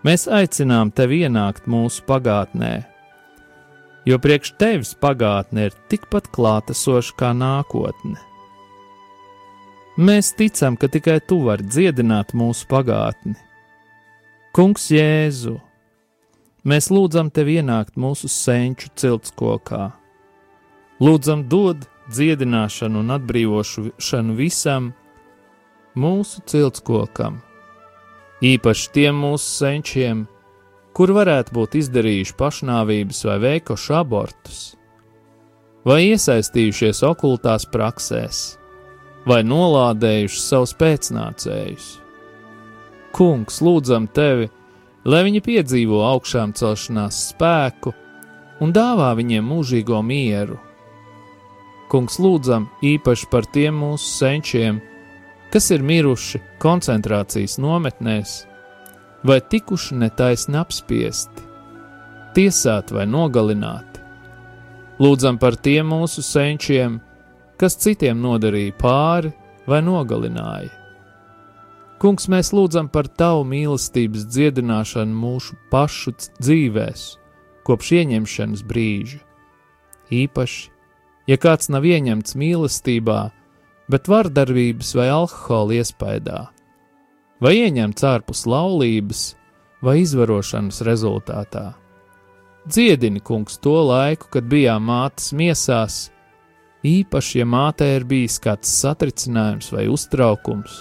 mēs 0.00 0.28
aicinām 0.32 0.96
tevi 0.96 1.26
ienākt 1.28 1.68
mūsu 1.68 2.08
pagātnē 2.08 2.95
jo 4.06 4.18
priekš 4.22 4.54
tevis 4.60 4.94
pagātne 5.02 5.68
ir 5.68 5.76
tikpat 5.90 6.30
klātesoša 6.34 7.16
kā 7.18 7.32
nākotne. 7.34 8.16
Mēs 9.96 10.34
ticam, 10.36 10.76
ka 10.76 10.90
tikai 10.92 11.18
tu 11.24 11.40
vari 11.46 11.64
dziedināt 11.64 12.34
mūsu 12.36 12.66
pagātni. 12.68 13.34
Kungs 14.56 14.90
Jēzu, 14.92 15.56
mēs 16.68 16.90
lūdzam 16.92 17.30
tevi 17.32 17.58
ienākt 17.62 17.96
mūsu 17.96 18.28
senču 18.28 18.92
ciltskokā. 18.96 19.88
Lūdzam 21.00 21.46
dod 21.48 21.88
dziedināšanu 22.12 23.02
un 23.02 23.16
atbrīvošanu 23.16 24.36
visam 24.36 24.92
mūsu 25.96 26.44
ciltskokam, 26.48 27.40
īpaši 28.44 28.92
tiem 28.92 29.20
mūsu 29.24 29.48
senčiem, 29.48 30.26
kur 30.96 31.12
varētu 31.12 31.52
būt 31.52 31.74
izdarījuši 31.82 32.34
pašnāvības 32.40 33.18
vai 33.28 33.36
veikuši 33.42 33.92
abortus, 33.98 34.60
vai 35.84 35.98
iesaistījušies 36.06 37.02
okultās 37.04 37.68
praksēs, 37.68 38.38
vai 39.28 39.42
nolādējuši 39.44 40.40
savus 40.40 40.72
pēcnācējus. 40.80 41.90
Kungs, 43.16 43.60
lūdzam 43.64 44.08
tevi, 44.16 44.48
lai 45.04 45.22
viņi 45.28 45.44
piedzīvo 45.44 46.00
augšām 46.14 46.56
celšanās 46.56 47.20
spēku 47.34 47.92
un 48.64 48.72
dāvā 48.72 49.12
viņiem 49.20 49.44
mūžīgo 49.52 50.00
mieru. 50.00 50.56
Kungs, 51.92 52.16
lūdzam 52.24 52.70
īpaši 52.80 53.28
par 53.30 53.44
tiem 53.52 53.76
mūsu 53.84 54.08
senčiem, 54.16 54.80
kas 55.52 55.68
ir 55.76 55.84
miruši 55.84 56.40
koncentrācijas 56.62 57.60
nometnēs 57.62 58.38
vai 59.26 59.40
tikuši 59.40 59.96
netaisni 59.98 60.58
apspiesti, 60.60 61.42
tiesāti 62.36 62.94
vai 62.94 63.06
nogalināti. 63.10 64.02
Lūdzam 65.02 65.36
par 65.40 65.56
tiem 65.60 65.90
mūsu 65.92 66.22
senčiem, 66.24 67.00
kas 67.60 67.76
citiem 67.80 68.20
nodarīja 68.22 68.76
pāri 68.80 69.32
vai 69.68 69.82
nogalināja. 69.84 70.72
Kungs, 72.00 72.28
mēs 72.28 72.52
lūdzam 72.52 72.90
par 72.92 73.08
tavu 73.08 73.44
mīlestības 73.48 74.26
dziedināšanu 74.28 75.16
mūsu 75.16 75.56
pašu 75.72 76.12
dzīvēs, 76.38 77.06
kopš 77.64 77.92
ieņemšanas 78.00 78.64
brīža. 78.68 79.22
Īpaši, 80.12 80.66
ja 81.26 81.38
kāds 81.40 81.72
nav 81.72 81.88
ieņemts 81.88 82.36
mīlestībā, 82.38 83.22
bet 83.90 84.12
vardarbības 84.12 84.92
vai 84.98 85.08
alkohola 85.14 85.80
iespējā 85.80 86.44
vai 87.42 87.56
ieņemts 87.60 88.06
ārpus 88.06 88.46
laulības 88.48 89.26
vai 89.84 90.00
izvarošanas 90.02 90.80
rezultātā. 90.86 91.70
Dziedini, 92.66 93.20
kungs, 93.22 93.60
to 93.62 93.76
laiku, 93.86 94.30
kad 94.32 94.48
bijām 94.50 94.88
mātes 94.88 95.30
miesās, 95.36 96.08
īpaši, 96.86 97.40
ja 97.42 97.46
mātei 97.46 97.92
ir 98.00 98.06
bijis 98.08 98.40
kāds 98.42 98.72
satricinājums 98.80 99.70
vai 99.74 99.86
uztraukums, 99.92 100.80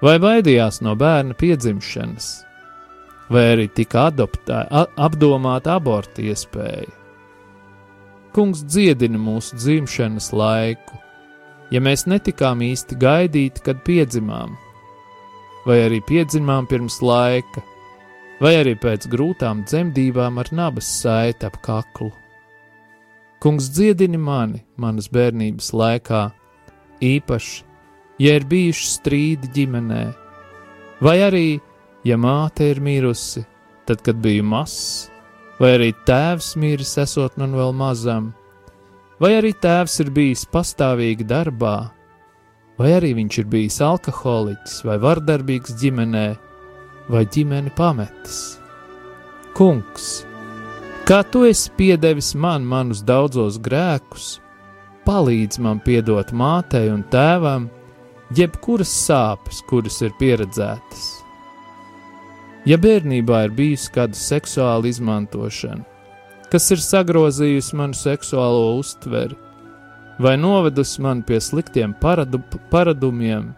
vai 0.00 0.16
baidījās 0.22 0.80
no 0.86 0.94
bērna 0.96 1.36
piedzimšanas, 1.36 2.30
vai 3.28 3.44
arī 3.56 3.66
tika 3.76 4.06
adoptē, 4.08 4.62
apdomāta 4.96 5.76
aborta 5.76 6.24
iespēja. 6.24 6.88
Kungs 8.36 8.62
dziedina 8.68 9.18
mūsu 9.20 9.56
dzimšanas 9.56 10.30
laiku, 10.36 11.00
ja 11.72 11.80
mēs 11.80 12.06
netikām 12.08 12.62
īsti 12.64 12.98
gaidīti, 13.00 13.64
kad 13.64 13.84
piedzimām, 13.84 14.56
vai 15.66 15.80
arī 15.88 16.00
piedzimām 16.06 16.68
pirms 16.70 17.00
laika, 17.02 17.62
vai 18.40 18.54
arī 18.60 18.76
pēc 18.78 19.08
grūtām 19.10 19.64
dzemdībām 19.66 20.38
ar 20.42 20.52
nabas 20.54 20.88
saiti 21.00 21.48
ap 21.48 21.58
kaklu. 21.64 22.12
Kungs 23.42 23.68
dziedini 23.74 24.18
mani 24.18 24.62
manas 24.80 25.10
bērnības 25.12 25.72
laikā, 25.76 26.22
īpaši, 27.04 27.64
ja 28.22 28.38
ir 28.38 28.46
bijuši 28.48 28.88
strīdi 28.94 29.50
ģimenē, 29.58 30.04
vai 31.04 31.18
arī, 31.26 31.48
ja 32.06 32.16
māte 32.16 32.70
ir 32.70 32.80
mirusi, 32.80 33.44
tad, 33.86 34.00
kad 34.06 34.22
biju 34.22 34.46
mazs, 34.46 35.10
vai 35.60 35.74
arī 35.76 35.92
tēvs 36.08 36.54
miris 36.60 36.96
esot 37.02 37.36
man 37.40 37.54
vēl 37.56 37.74
mazam, 37.76 38.32
vai 39.20 39.36
arī 39.38 39.52
tēvs 39.56 40.00
ir 40.04 40.12
bijis 40.16 40.46
pastāvīgi 40.52 41.26
darbā, 41.28 41.76
vai 42.78 42.92
arī 42.96 43.12
viņš 43.16 43.38
ir 43.40 43.48
bijis 43.52 43.80
alkoholiķis 43.84 44.82
vai 44.86 44.96
vardarbīgs 45.02 45.76
ģimenē, 45.80 46.26
vai 47.12 47.24
ģimeni 47.32 47.72
pametis. 47.76 48.40
Kungs, 49.56 50.26
kā 51.08 51.22
tu 51.32 51.46
esi 51.48 51.72
piedevis 51.78 52.34
man 52.36 52.66
manus 52.68 53.00
daudzos 53.06 53.60
grēkus, 53.62 54.36
palīdz 55.06 55.60
man 55.62 55.80
piedot 55.84 56.32
mātei 56.34 56.90
un 56.92 57.04
tēvam, 57.12 57.70
jebkuras 58.36 58.90
sāpes, 59.06 59.62
kuras 59.70 60.00
ir 60.02 60.12
pieredzētas. 60.20 61.06
Ja 62.66 62.76
bērnībā 62.82 63.44
ir 63.46 63.52
bijusi 63.54 63.92
kāda 63.94 64.18
seksuāla 64.18 64.90
izmantošana, 64.90 65.84
kas 66.50 66.66
ir 66.74 66.82
sagrozījusi 66.82 67.78
manu 67.78 67.94
seksuālo 67.94 68.72
uztveri, 68.80 69.38
vai 70.18 70.36
novedusi 70.36 71.02
man 71.02 71.22
pie 71.22 71.40
sliktiem 71.40 71.94
paradu, 72.00 72.40
paradumiem, 72.70 73.50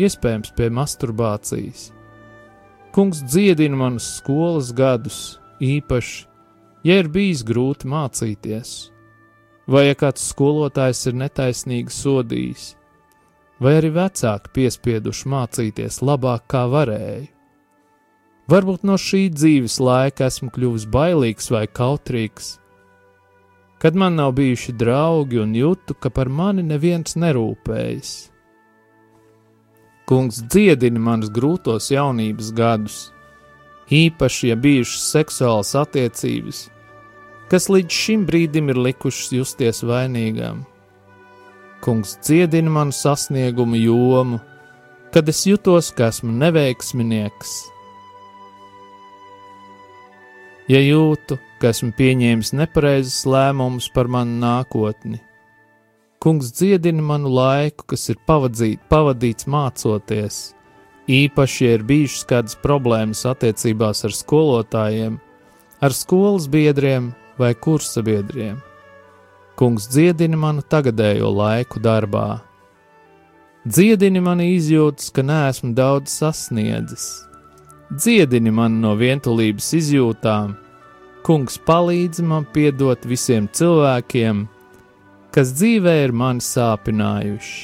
iespējams, 0.00 0.52
pie 0.56 0.68
masturbācijas. 0.72 1.90
Kungs 2.94 3.22
dziedina 3.22 3.78
manus 3.78 4.08
skolas 4.18 4.72
gadus, 4.76 5.38
īpaši, 5.62 6.26
ja 6.84 6.98
ir 7.00 7.08
bijis 7.12 7.44
grūti 7.46 7.88
mācīties, 7.88 8.74
vai 9.70 9.86
ja 9.86 9.96
kāds 9.98 10.24
skolotājs 10.32 11.04
ir 11.06 11.18
netaisnīgi 11.20 11.94
sodījis, 11.94 12.70
vai 13.60 13.76
arī 13.78 13.92
vecāki 13.94 14.54
piespieduši 14.56 15.28
mācīties 15.30 16.00
labāk, 16.02 16.48
kā 16.50 16.64
varēju. 16.72 17.28
Varbūt 18.50 18.82
no 18.88 18.96
šī 18.98 19.28
dzīves 19.30 19.76
laika 19.78 20.26
esmu 20.26 20.50
kļuvis 20.50 20.88
bailīgs 20.90 21.52
vai 21.54 21.68
kautrīgs, 21.70 22.56
kad 23.80 23.96
man 23.96 24.14
nav 24.14 24.32
bijuši 24.36 24.72
draugi 24.76 25.38
un 25.40 25.54
jūtu, 25.56 25.96
ka 25.96 26.10
par 26.12 26.28
mani 26.28 26.62
neviens 26.62 27.16
nerūpējas. 27.16 28.10
Kungs 30.10 30.42
dziedini 30.52 31.00
manus 31.00 31.30
grūtos 31.32 31.88
jaunības 31.94 32.50
gadus, 32.52 32.98
īpaši, 33.88 34.50
ja 34.50 34.58
bijušas 34.60 35.06
seksuālas 35.14 35.72
attiecības, 35.80 36.66
kas 37.48 37.70
līdz 37.72 38.02
šim 38.02 38.26
brīdim 38.28 38.68
ir 38.68 38.84
likušas 38.90 39.32
justies 39.38 39.80
vainīgām. 39.86 40.66
Kungs 41.80 42.18
dziedina 42.20 42.68
manu 42.70 42.92
sasniegumu 42.92 43.80
jomu, 43.80 44.42
kad 45.14 45.28
es 45.32 45.46
jutos, 45.48 45.88
ka 45.96 46.10
esmu 46.12 46.34
neveiksminieks. 46.36 47.54
Ja 50.70 50.78
jūtu, 50.78 51.40
ka 51.58 51.72
esmu 51.74 51.90
pieņēmis 51.98 52.52
nepareizus 52.54 53.24
lēmumus 53.26 53.88
par 53.90 54.06
manu 54.12 54.38
nākotni, 54.38 55.18
Kungs 56.20 56.50
dziedina 56.52 57.00
manu 57.00 57.30
laiku, 57.32 57.86
kas 57.88 58.02
ir 58.12 58.18
pavadzīt, 58.28 58.82
pavadīts 58.92 59.46
mācoties, 59.48 60.50
īpaši, 61.08 61.62
ja 61.64 61.78
ir 61.78 61.84
bijušas 61.88 62.26
kādas 62.28 62.58
problēmas 62.60 63.22
attiecībās 63.30 64.04
ar 64.04 64.12
skolotājiem, 64.12 65.16
ar 65.80 65.96
skolas 65.96 66.44
biedriem 66.52 67.08
vai 67.40 67.54
kursabiedriem. 67.56 68.60
Kungs 69.56 69.88
dziedina 69.88 70.36
manu 70.36 70.60
tagadējo 70.60 71.32
laiku 71.32 71.80
darbā 71.80 72.42
Dziedini 73.60 74.22
mani 74.24 74.54
izjūtas, 74.54 75.10
ka 75.12 75.20
neesmu 75.20 75.74
daudz 75.76 76.14
sasniedzis. 76.16 77.29
Dziedini 77.90 78.52
mani 78.54 78.78
no 78.78 78.92
vientulības 78.94 79.72
izjūtām, 79.74 80.52
Kungs 81.26 81.56
palīdz 81.66 82.22
man 82.22 82.46
piedot 82.54 83.02
visiem 83.04 83.48
cilvēkiem, 83.50 84.44
kas 85.34 85.50
dzīvē 85.58 85.96
ir 86.04 86.14
mani 86.14 86.40
sāpinājuši. 86.40 87.58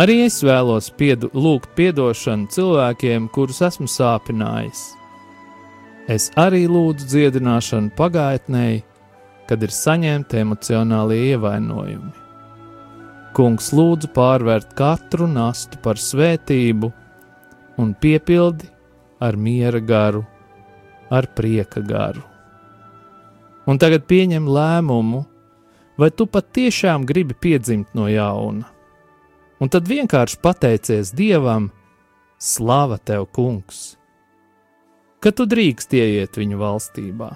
Arī 0.00 0.16
es 0.24 0.40
vēlos 0.40 0.88
piedu, 0.96 1.28
lūgt 1.36 1.76
atdošanu 1.76 2.48
cilvēkiem, 2.56 3.28
kurus 3.36 3.60
esmu 3.68 3.84
sāpinājis. 3.84 4.82
Es 6.08 6.30
arī 6.40 6.64
lūdzu 6.64 7.12
dziedināšanu 7.12 7.92
pagātnē, 7.94 8.82
kad 9.46 9.62
ir 9.62 9.76
saņemti 9.76 10.40
emocionālie 10.40 11.36
ievainojumi. 11.36 12.14
Kungs 13.36 13.74
lūdzu 13.76 14.08
pārvērt 14.16 14.72
katru 14.74 15.28
nastu 15.28 15.76
par 15.84 16.00
svētību 16.00 16.90
un 17.76 17.92
piepildi 18.00 18.72
ar 19.22 19.38
miera 19.38 19.80
garu, 19.80 20.24
ar 21.10 21.28
prieka 21.36 21.82
garu. 21.86 22.24
Un 23.70 23.78
tagad 23.78 24.08
pieņem 24.10 24.48
lēmumu, 24.50 25.22
vai 25.98 26.10
tu 26.10 26.26
patiešām 26.26 27.06
gribi 27.06 27.36
piedzimt 27.38 27.94
no 27.94 28.08
jauna. 28.10 28.66
Un 29.62 29.70
tad 29.70 29.86
vienkārši 29.86 30.40
pateicies 30.42 31.14
Dievam, 31.14 31.70
slava 32.42 32.98
tev, 32.98 33.28
Kungs, 33.30 33.94
ka 35.22 35.30
tu 35.30 35.46
drīkst 35.46 35.94
ieiet 35.94 36.34
viņu 36.40 36.58
valstībā. 36.58 37.30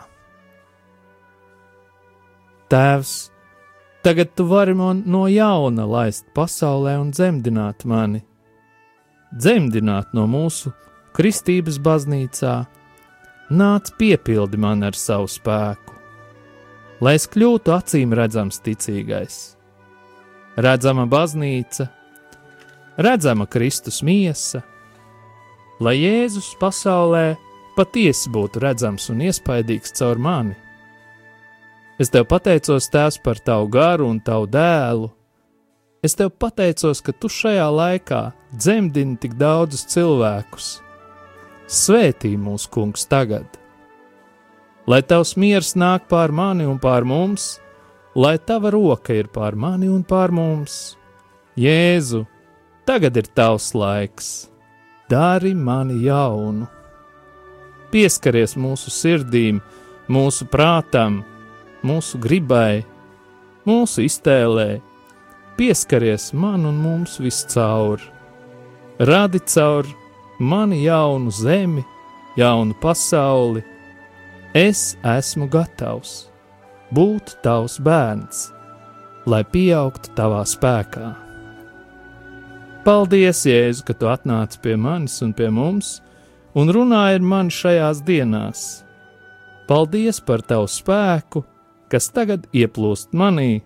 Tēvs, 2.67 3.15
Tagad 4.07 4.29
tu 4.35 4.45
vari 4.45 4.75
man 4.75 5.03
no 5.07 5.25
jauna 5.27 5.83
laist 5.83 6.29
pasaulē 6.35 6.93
un 7.01 7.09
dzemdināt 7.11 7.83
mani. 7.91 8.21
Dzemdināt 9.35 10.13
no 10.15 10.29
mūsu 10.31 10.71
kristības 11.17 11.79
baznīcā, 11.83 12.55
nāc 13.51 13.93
piepildi 13.99 14.61
man 14.61 14.85
ar 14.87 14.97
savu 14.99 15.31
spēku, 15.31 15.95
lai 17.01 17.17
es 17.19 17.29
kļūtu 17.33 17.75
acīm 17.77 18.13
redzams 18.17 18.61
ticīgais. 18.65 19.39
Redzama 20.57 21.05
baznīca, 21.09 21.89
redzama 22.97 23.45
Kristus 23.49 24.03
miesa, 24.05 24.63
lai 25.81 25.99
Jēzus 26.01 26.55
pasaulē 26.61 27.35
patiesi 27.77 28.33
būtu 28.33 28.63
redzams 28.65 29.11
un 29.13 29.27
iespaidīgs 29.27 29.93
caur 29.99 30.17
mani 30.17 30.57
Es 31.97 32.11
tev 32.13 32.27
pateicos, 32.29 32.91
Tēvs, 32.93 33.17
par 33.25 33.39
tavu 33.41 33.71
garu 33.73 34.11
un 34.11 34.19
tavu 34.21 34.45
dēlu. 34.53 35.09
Es 36.05 36.13
tev 36.15 36.29
pateicos, 36.37 37.01
ka 37.01 37.15
tu 37.17 37.31
šajā 37.33 37.69
laikā 37.73 38.21
dzemdini 38.53 39.17
tik 39.23 39.39
daudzus 39.41 39.87
cilvēkus. 39.95 40.67
Svētī 41.67 42.37
mūsu 42.39 42.71
kungs 42.71 43.09
tagad! 43.11 43.47
Lai 44.87 45.01
tavs 45.03 45.33
miers 45.35 45.73
nāk 45.75 46.05
pār 46.07 46.31
mani 46.31 46.63
un 46.63 46.79
pār 46.79 47.03
mums, 47.03 47.57
lai 48.15 48.37
tava 48.39 48.71
roka 48.71 49.17
ir 49.19 49.27
pār 49.35 49.59
mani 49.59 49.89
un 49.91 50.05
pār 50.07 50.31
mums. 50.31 50.95
Jēzu, 51.59 52.23
tagad 52.87 53.19
ir 53.19 53.27
tavs 53.35 53.73
laiks, 53.75 54.47
dari 55.11 55.57
mani 55.59 55.99
jaunu. 56.07 56.71
Pieskaries 57.91 58.55
mūsu 58.55 58.95
sirdīm, 58.95 59.59
mūsu 60.07 60.47
prātam, 60.47 61.25
mūsu 61.83 62.23
gribai, 62.23 62.85
mūsu 63.67 64.07
iztēlē, 64.07 64.71
pieskaries 65.59 66.31
man 66.31 66.63
un 66.71 66.79
mums 66.79 67.19
viscaur. 67.19 67.99
Radi 69.03 69.43
caur 69.51 69.89
mani 70.39 70.83
jaunu 70.85 71.31
zemi, 71.31 71.85
jaunu 72.37 72.75
pasauli. 72.81 73.63
Es 74.55 74.97
esmu 75.05 75.49
gatavs 75.53 76.31
būt 76.95 77.37
tavs 77.45 77.81
bērns, 77.83 78.47
lai 79.27 79.43
pieaugtu 79.45 80.15
tavā 80.17 80.45
spēkā. 80.47 81.11
Paldies, 82.87 83.43
Jēzu, 83.49 83.83
ka 83.83 83.97
tu 83.99 84.07
atnāci 84.07 84.63
pie 84.63 84.77
manis 84.79 85.19
un 85.27 85.35
pie 85.35 85.51
mums 85.51 85.97
un 86.55 86.71
runāji 86.71 87.19
ar 87.19 87.27
mani 87.35 87.53
šajās 87.53 88.05
dienās. 88.07 88.63
Paldies 89.67 90.23
par 90.23 90.47
tavu 90.47 90.71
spēku! 90.71 91.43
kas 91.91 92.09
tagad 92.15 92.47
ieplūst 92.55 93.15
manī, 93.17 93.61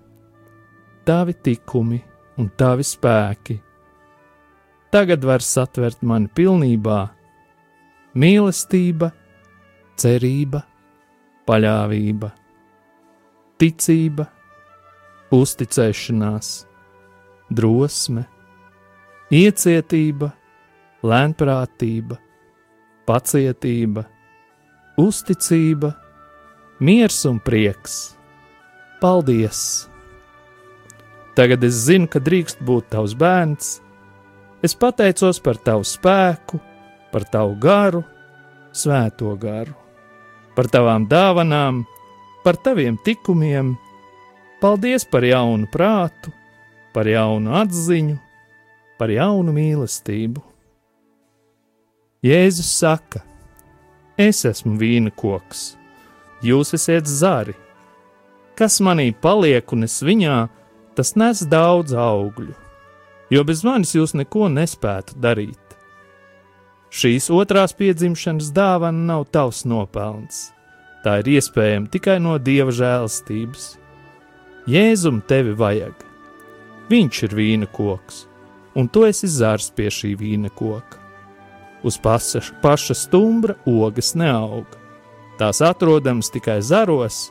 tavi 1.09 1.35
tikumi 1.35 2.01
un 2.41 2.51
tavi 2.57 2.85
spēki. 2.87 3.57
Tagad 4.90 5.22
var 5.22 5.38
satvert 5.38 6.00
mani 6.03 6.26
pilnībā 6.35 6.98
mīlestība, 8.18 9.12
cerība, 10.00 10.64
paļāvība, 11.46 12.33
ticība, 13.62 14.26
uzticēšanās, 15.31 16.48
drosme, 17.55 18.24
iecietība, 19.31 20.33
lēnprātība, 21.07 22.18
pacietība, 23.07 24.09
uzticība 24.98 25.92
miers 26.83 27.20
un 27.31 27.38
prieks. 27.38 28.00
Paldies! 29.00 29.87
Tagad 31.38 31.62
es 31.64 31.79
zinu, 31.87 32.11
ka 32.11 32.18
drīkst 32.20 32.59
būt 32.66 32.90
tavs 32.92 33.14
bērns. 33.16 33.79
Es 34.62 34.75
pateicos 34.77 35.40
par 35.40 35.57
tavu 35.64 35.87
spēku, 35.88 36.61
par 37.12 37.25
tavu 37.33 37.57
garu, 37.61 38.03
svēto 38.73 39.33
garu, 39.40 39.73
par 40.57 40.68
tavām 40.68 41.07
dāvanām, 41.09 41.85
par 42.44 42.61
taviem 42.61 42.99
tikumiem. 43.05 43.75
Paldies 44.61 45.07
par 45.09 45.25
jaunu 45.25 45.64
prātu, 45.73 46.33
par 46.92 47.09
jaunu 47.09 47.57
atziņu, 47.62 48.18
par 49.01 49.09
jaunu 49.09 49.57
mīlestību. 49.57 50.44
Jēzus 52.20 52.68
saka: 52.77 53.25
Es 54.20 54.44
esmu 54.44 54.77
vīna 54.77 55.09
koks 55.16 55.70
jūs 56.42 56.75
esat 56.77 57.09
zari. 57.09 57.55
Kas 58.57 58.81
manī 58.85 59.11
paliek 59.12 59.73
un 59.73 59.87
es 59.87 60.01
viņā, 60.05 60.49
tas 60.96 61.14
nes 61.16 61.42
daudz 61.49 61.94
augļu, 61.96 62.53
jo 63.31 63.43
bez 63.47 63.64
manis 63.66 63.95
jūs 63.97 64.14
neko 64.19 64.49
nespētu 64.53 65.19
darīt. 65.23 65.77
Šīs 66.90 67.29
otrās 67.31 67.75
piedzimšanas 67.79 68.51
dāvana 68.55 69.07
nav 69.12 69.29
tavs 69.31 69.62
nopelns. 69.64 70.49
Tā 71.05 71.21
ir 71.23 71.31
iespējama 71.37 71.88
tikai 71.93 72.19
no 72.21 72.35
dieva 72.38 72.75
žēlastības. 72.75 73.77
Jēzum 74.69 75.23
tevi 75.31 75.55
vajag. 75.57 75.95
Viņš 76.90 77.23
ir 77.29 77.37
vīna 77.38 77.71
koks, 77.71 78.25
un 78.75 78.90
tu 78.90 79.07
esi 79.07 79.31
zars 79.31 79.71
pie 79.73 79.88
šī 79.95 80.16
vīna 80.19 80.51
koka. 80.51 80.99
Uz 81.87 81.97
paša, 82.03 82.43
paša 82.61 82.99
stumbra 82.99 83.55
ogas 83.64 84.12
neaug 84.19 84.81
Tās 85.40 85.62
atrodamas 85.64 86.29
tikai 86.29 86.59
zaros, 86.61 87.31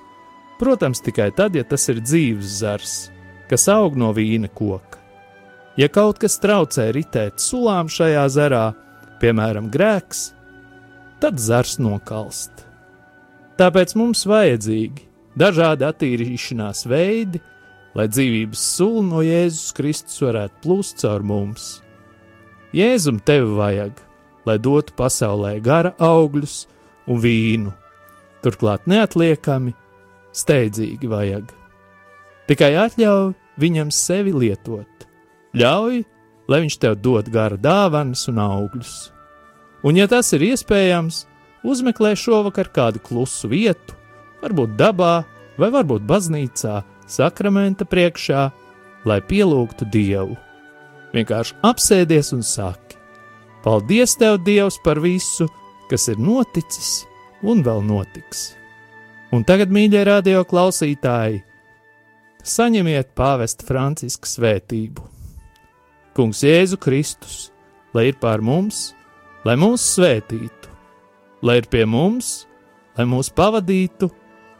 protams, 0.58 0.98
tikai 1.06 1.28
tad, 1.38 1.54
ja 1.54 1.62
tas 1.62 1.84
ir 1.92 2.00
dzīves 2.02 2.56
zars, 2.64 2.94
kas 3.52 3.68
aug 3.70 4.00
no 4.02 4.10
vīna 4.18 4.50
koka. 4.50 4.98
Ja 5.80 5.88
kaut 5.88 6.18
kas 6.20 6.36
traucē 6.44 6.90
ritēt 6.92 7.40
sulām 7.40 7.88
šajā 7.88 8.26
zarā, 8.34 8.66
piemēram, 9.22 9.70
grēks, 9.72 10.34
tad 11.24 11.40
zars 11.40 11.78
nokalst. 11.80 12.66
Tāpēc 13.60 13.96
mums 13.96 14.26
vajadzīgi 14.28 15.06
dažādi 15.40 15.88
attīrīšanās 15.88 16.84
veidi, 16.90 17.40
lai 17.96 18.10
dzīvības 18.12 18.66
sula 18.76 19.06
no 19.08 19.24
Jēzus 19.24 19.72
Kristus 19.78 20.20
varētu 20.24 20.60
plūst 20.66 21.00
caur 21.06 21.24
mums. 21.24 21.70
Jēzum 22.76 23.24
tevi 23.24 23.48
vajag, 23.56 23.96
lai 24.48 24.60
dotu 24.60 24.94
pasaulē 25.00 25.56
gara 25.64 25.96
augļus 25.96 26.62
un 27.08 27.24
vīnu, 27.24 27.72
turklāt 28.44 28.84
neatliekami, 28.84 29.72
steidzīgi 30.36 31.08
vajag. 31.08 31.56
Tikai 32.52 32.74
atļauj 32.84 33.32
viņam 33.64 33.96
sevi 33.96 34.36
lietot, 34.36 34.99
ļauj, 35.58 36.04
lai 36.50 36.60
viņš 36.66 36.78
tev 36.82 36.98
dod 37.02 37.30
gara 37.34 37.58
dāvanas 37.58 38.28
un 38.32 38.42
augļus. 38.44 38.94
Un, 39.86 39.96
ja 39.96 40.10
tas 40.12 40.34
ir 40.36 40.44
iespējams, 40.50 41.24
uzmeklē 41.64 42.16
šovakar 42.20 42.70
kādu 42.76 43.02
klusu 43.04 43.50
vietu, 43.52 43.96
varbūt 44.44 44.76
dabā, 44.80 45.24
vai 45.60 45.70
varbūt 45.72 46.06
baznīcā, 46.08 46.82
sakramenta 47.10 47.88
priekšā, 47.88 48.50
lai 49.08 49.20
pielūgtu 49.26 49.88
Dievu. 49.92 50.38
Vienkārši 51.16 51.58
apsēdies 51.66 52.34
un 52.36 52.44
saki: 52.46 52.98
Paldies, 53.64 54.16
Tev, 54.20 54.40
Dievs, 54.46 54.78
par 54.84 55.02
visu, 55.04 55.50
kas 55.90 56.08
ir 56.12 56.20
noticis 56.22 57.04
un 57.42 57.64
vēl 57.66 57.82
notiks. 57.86 58.54
Un 59.34 59.46
tagad, 59.46 59.72
mīļie 59.74 60.04
radio 60.08 60.44
klausītāji, 60.48 61.44
saņemiet 62.46 63.14
pāvesta 63.18 63.68
Franciska 63.68 64.30
svētību. 64.30 65.19
Kungs 66.20 66.42
Jēzu 66.44 66.76
Kristus, 66.84 67.36
lai 67.96 68.10
ir 68.10 68.18
pār 68.20 68.42
mums, 68.44 68.90
lai 69.48 69.54
mūs 69.56 69.86
svētītu, 69.96 70.74
lai 71.48 71.62
ir 71.62 71.70
pie 71.72 71.86
mums, 71.88 72.42
lai 72.98 73.06
mūs 73.08 73.30
pavadītu, 73.32 74.10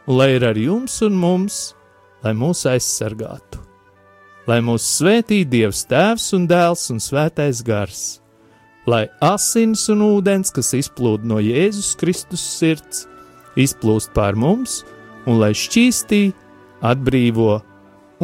un 0.08 0.16
lai 0.16 0.30
ir 0.38 0.46
ar 0.48 0.56
jums 0.56 0.94
un 1.04 1.18
mums, 1.20 1.58
lai 2.24 2.32
mūs 2.32 2.64
aizsargātu. 2.70 3.60
Lai 4.48 4.62
mūs 4.64 4.86
svētī 4.96 5.42
Dievs 5.44 5.84
Tēvs 5.90 6.30
un 6.38 6.48
Dēls 6.48 6.86
un 6.94 7.04
Svētais 7.04 7.60
Gars, 7.60 8.00
lai 8.88 9.04
asins 9.20 9.84
un 9.92 10.06
ūdens, 10.08 10.48
kas 10.56 10.72
izplūd 10.80 11.28
no 11.28 11.42
Jēzus 11.44 11.92
Kristus 12.00 12.46
sirds, 12.56 13.04
izplūst 13.60 14.16
pār 14.16 14.32
mums 14.32 14.80
un 15.28 15.44
lai 15.44 15.52
šķīstī, 15.52 16.24
atbrīvo 16.80 17.60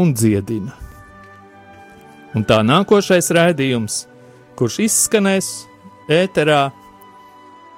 un 0.00 0.16
dziedina. 0.16 0.85
Un 2.36 2.44
tā 2.44 2.58
nākošais 2.60 3.30
raidījums, 3.32 4.02
kurš 4.60 4.82
izskanēs 4.84 5.48
ēterā, 6.12 6.66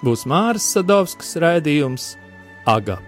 būs 0.03 0.27
Māras 0.27 0.67
Sadovskas 0.75 1.37
raidījums 1.39 2.17
Agape. 2.67 3.08